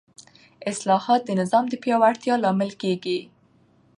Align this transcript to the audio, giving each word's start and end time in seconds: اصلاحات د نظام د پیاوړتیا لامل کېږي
اصلاحات 0.71 1.21
د 1.25 1.29
نظام 1.41 1.65
د 1.69 1.73
پیاوړتیا 1.83 2.35
لامل 2.43 2.71
کېږي 2.81 3.19